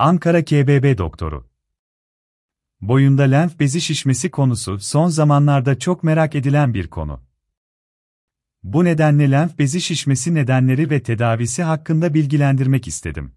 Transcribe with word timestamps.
Ankara 0.00 0.44
KBB 0.44 0.98
doktoru. 0.98 1.50
Boyunda 2.80 3.22
lenf 3.22 3.60
bezi 3.60 3.80
şişmesi 3.80 4.30
konusu 4.30 4.78
son 4.78 5.08
zamanlarda 5.08 5.78
çok 5.78 6.02
merak 6.02 6.34
edilen 6.34 6.74
bir 6.74 6.88
konu. 6.88 7.20
Bu 8.62 8.84
nedenle 8.84 9.30
lenf 9.30 9.58
bezi 9.58 9.80
şişmesi 9.80 10.34
nedenleri 10.34 10.90
ve 10.90 11.02
tedavisi 11.02 11.62
hakkında 11.62 12.14
bilgilendirmek 12.14 12.88
istedim. 12.88 13.32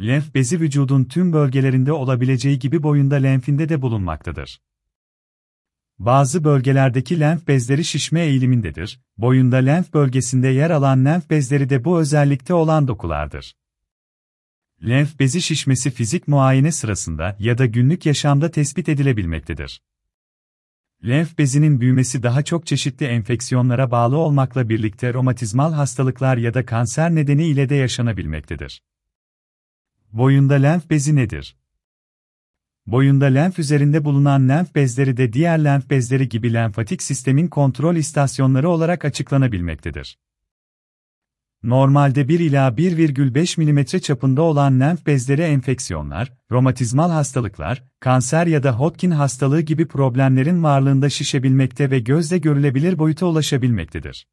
Lenf 0.00 0.34
bezi 0.34 0.60
vücudun 0.60 1.04
tüm 1.04 1.32
bölgelerinde 1.32 1.92
olabileceği 1.92 2.58
gibi 2.58 2.82
boyunda 2.82 3.16
lenfinde 3.16 3.68
de 3.68 3.82
bulunmaktadır. 3.82 4.60
Bazı 5.98 6.44
bölgelerdeki 6.44 7.20
lenf 7.20 7.48
bezleri 7.48 7.84
şişme 7.84 8.20
eğilimindedir, 8.20 9.00
boyunda 9.16 9.56
lenf 9.56 9.94
bölgesinde 9.94 10.48
yer 10.48 10.70
alan 10.70 11.04
lenf 11.04 11.30
bezleri 11.30 11.70
de 11.70 11.84
bu 11.84 12.00
özellikte 12.00 12.54
olan 12.54 12.88
dokulardır. 12.88 13.54
Lenf 14.88 15.18
bezi 15.18 15.42
şişmesi 15.42 15.90
fizik 15.90 16.28
muayene 16.28 16.72
sırasında 16.72 17.36
ya 17.38 17.58
da 17.58 17.66
günlük 17.66 18.06
yaşamda 18.06 18.50
tespit 18.50 18.88
edilebilmektedir. 18.88 19.82
Lenf 21.06 21.38
bezinin 21.38 21.80
büyümesi 21.80 22.22
daha 22.22 22.42
çok 22.42 22.66
çeşitli 22.66 23.06
enfeksiyonlara 23.06 23.90
bağlı 23.90 24.16
olmakla 24.16 24.68
birlikte 24.68 25.14
romatizmal 25.14 25.72
hastalıklar 25.72 26.36
ya 26.36 26.54
da 26.54 26.66
kanser 26.66 27.14
nedeniyle 27.14 27.68
de 27.68 27.74
yaşanabilmektedir. 27.74 28.82
Boyunda 30.12 30.54
lenf 30.54 30.90
bezi 30.90 31.16
nedir? 31.16 31.56
Boyunda 32.86 33.26
lenf 33.26 33.58
üzerinde 33.58 34.04
bulunan 34.04 34.48
lenf 34.48 34.74
bezleri 34.74 35.16
de 35.16 35.32
diğer 35.32 35.64
lenf 35.64 35.90
bezleri 35.90 36.28
gibi 36.28 36.52
lenfatik 36.52 37.02
sistemin 37.02 37.48
kontrol 37.48 37.96
istasyonları 37.96 38.68
olarak 38.68 39.04
açıklanabilmektedir. 39.04 40.18
Normalde 41.62 42.28
1 42.28 42.40
ila 42.40 42.68
1,5 42.68 43.60
mm 43.60 44.00
çapında 44.00 44.42
olan 44.42 44.80
lenf 44.80 45.06
bezleri 45.06 45.42
enfeksiyonlar, 45.42 46.32
romatizmal 46.50 47.10
hastalıklar, 47.10 47.84
kanser 48.00 48.46
ya 48.46 48.62
da 48.62 48.72
Hodgkin 48.72 49.10
hastalığı 49.10 49.60
gibi 49.60 49.88
problemlerin 49.88 50.62
varlığında 50.62 51.10
şişebilmekte 51.10 51.90
ve 51.90 52.00
gözle 52.00 52.38
görülebilir 52.38 52.98
boyuta 52.98 53.26
ulaşabilmektedir. 53.26 54.26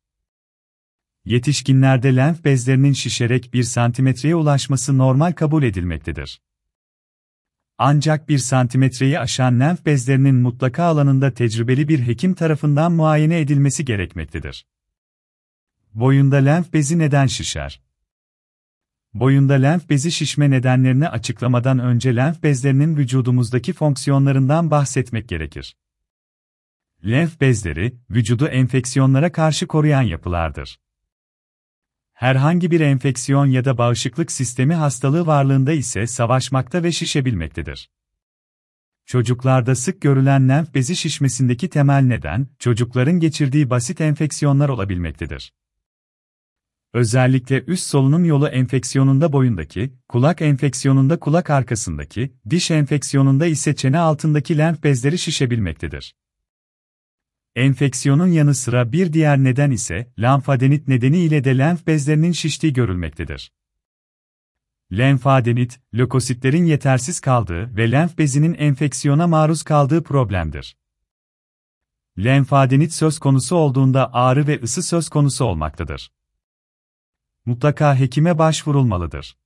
Yetişkinlerde 1.26 2.16
lenf 2.16 2.46
bezlerinin 2.46 2.94
şişerek 2.94 3.54
1 3.54 3.64
santimetreye 3.64 4.36
ulaşması 4.36 4.98
normal 4.98 5.32
kabul 5.32 5.64
edilmektedir. 5.64 6.42
Ancak 7.78 8.30
1 8.30 8.38
santimetreyi 8.38 9.20
aşan 9.20 9.60
lenf 9.60 9.86
bezlerinin 9.86 10.36
mutlaka 10.36 10.84
alanında 10.84 11.34
tecrübeli 11.34 11.88
bir 11.88 12.08
hekim 12.08 12.34
tarafından 12.34 12.92
muayene 12.92 13.40
edilmesi 13.40 13.86
gerekmektedir. 13.86 14.66
Boyunda 15.94 16.36
lenf 16.36 16.74
bezi 16.74 17.00
neden 17.00 17.28
şişer? 17.28 17.82
Boyunda 19.14 19.54
lenf 19.54 19.90
bezi 19.90 20.12
şişme 20.12 20.50
nedenlerini 20.50 21.10
açıklamadan 21.10 21.80
önce 21.80 22.16
lenf 22.16 22.44
bezlerinin 22.44 22.98
vücudumuzdaki 22.98 23.74
fonksiyonlarından 23.74 24.72
bahsetmek 24.72 25.30
gerekir. 25.30 25.78
Lenf 27.06 27.42
bezleri, 27.42 27.96
vücudu 28.10 28.48
enfeksiyonlara 28.48 29.32
karşı 29.32 29.68
koruyan 29.68 30.02
yapılardır. 30.02 30.80
Herhangi 32.14 32.72
bir 32.72 32.82
enfeksiyon 32.82 33.46
ya 33.46 33.66
da 33.66 33.78
bağışıklık 33.78 34.32
sistemi 34.32 34.74
hastalığı 34.74 35.28
varlığında 35.28 35.72
ise 35.72 36.08
savaşmakta 36.08 36.84
ve 36.84 36.92
şişebilmektedir. 36.92 37.90
Çocuklarda 39.06 39.76
sık 39.76 40.02
görülen 40.02 40.50
lenf 40.50 40.74
bezi 40.74 40.96
şişmesindeki 40.96 41.70
temel 41.70 42.02
neden, 42.02 42.48
çocukların 42.60 43.20
geçirdiği 43.20 43.70
basit 43.70 44.02
enfeksiyonlar 44.02 44.70
olabilmektedir. 44.70 45.54
Özellikle 46.94 47.64
üst 47.64 47.88
solunum 47.88 48.26
yolu 48.26 48.48
enfeksiyonunda 48.48 49.34
boyundaki, 49.34 49.94
kulak 50.08 50.42
enfeksiyonunda 50.42 51.20
kulak 51.20 51.50
arkasındaki, 51.50 52.34
diş 52.50 52.72
enfeksiyonunda 52.72 53.46
ise 53.46 53.76
çene 53.76 54.00
altındaki 54.00 54.58
lenf 54.58 54.84
bezleri 54.84 55.18
şişebilmektedir. 55.18 56.16
Enfeksiyonun 57.56 58.28
yanı 58.28 58.56
sıra 58.56 58.92
bir 58.92 59.14
diğer 59.14 59.38
neden 59.38 59.72
ise 59.72 60.14
lenfadenit 60.22 60.88
nedeniyle 60.88 61.44
de 61.44 61.58
lenf 61.58 61.88
bezlerinin 61.88 62.32
şiştiği 62.32 62.74
görülmektedir. 62.74 63.52
Lenfadenit, 64.92 65.80
lökositlerin 65.94 66.66
yetersiz 66.66 67.20
kaldığı 67.20 67.78
ve 67.78 67.92
lenf 67.92 68.18
bezinin 68.18 68.54
enfeksiyona 68.54 69.28
maruz 69.28 69.64
kaldığı 69.64 70.04
problemdir. 70.04 70.78
Lenfadenit 72.18 72.94
söz 72.94 73.20
konusu 73.20 73.56
olduğunda 73.56 74.14
ağrı 74.14 74.48
ve 74.48 74.62
ısı 74.62 74.84
söz 74.84 75.10
konusu 75.10 75.46
olmaktadır. 75.46 76.12
Mutlaka 77.46 78.00
hekime 78.00 78.38
başvurulmalıdır. 78.38 79.38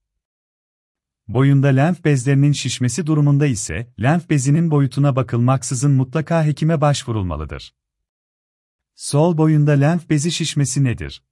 Boyunda 1.27 1.67
lenf 1.67 2.05
bezlerinin 2.05 2.51
şişmesi 2.51 3.07
durumunda 3.07 3.45
ise 3.45 3.93
lenf 4.01 4.29
bezinin 4.29 4.71
boyutuna 4.71 5.15
bakılmaksızın 5.15 5.91
mutlaka 5.91 6.45
hekime 6.45 6.81
başvurulmalıdır. 6.81 7.75
Sol 8.95 9.37
boyunda 9.37 9.71
lenf 9.71 10.09
bezi 10.09 10.31
şişmesi 10.31 10.83
nedir? 10.83 11.23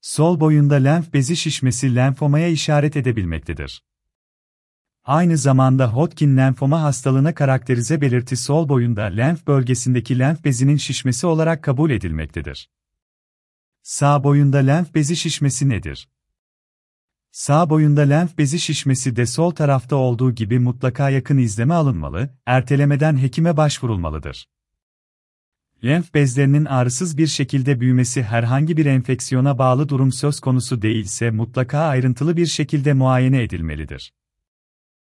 Sol 0.00 0.40
boyunda 0.40 0.74
lenf 0.74 1.12
bezi 1.12 1.36
şişmesi 1.36 1.94
lenfomaya 1.94 2.48
işaret 2.48 2.96
edebilmektedir. 2.96 3.82
Aynı 5.04 5.36
zamanda 5.36 5.92
Hodgkin 5.92 6.36
lenfoma 6.36 6.82
hastalığına 6.82 7.34
karakterize 7.34 8.00
belirti 8.00 8.36
sol 8.36 8.68
boyunda 8.68 9.02
lenf 9.02 9.46
bölgesindeki 9.46 10.18
lenf 10.18 10.44
bezinin 10.44 10.76
şişmesi 10.76 11.26
olarak 11.26 11.62
kabul 11.62 11.90
edilmektedir. 11.90 12.70
Sağ 13.86 14.24
boyunda 14.24 14.58
lenf 14.58 14.94
bezi 14.94 15.16
şişmesi 15.16 15.68
nedir? 15.68 16.08
Sağ 17.30 17.70
boyunda 17.70 18.00
lenf 18.00 18.38
bezi 18.38 18.60
şişmesi 18.60 19.16
de 19.16 19.26
sol 19.26 19.50
tarafta 19.50 19.96
olduğu 19.96 20.32
gibi 20.32 20.58
mutlaka 20.58 21.10
yakın 21.10 21.38
izleme 21.38 21.74
alınmalı, 21.74 22.30
ertelemeden 22.46 23.22
hekime 23.22 23.56
başvurulmalıdır. 23.56 24.48
Lenf 25.84 26.14
bezlerinin 26.14 26.64
ağrısız 26.64 27.18
bir 27.18 27.26
şekilde 27.26 27.80
büyümesi 27.80 28.22
herhangi 28.22 28.76
bir 28.76 28.86
enfeksiyona 28.86 29.58
bağlı 29.58 29.88
durum 29.88 30.12
söz 30.12 30.40
konusu 30.40 30.82
değilse 30.82 31.30
mutlaka 31.30 31.78
ayrıntılı 31.78 32.36
bir 32.36 32.46
şekilde 32.46 32.92
muayene 32.92 33.42
edilmelidir. 33.42 34.12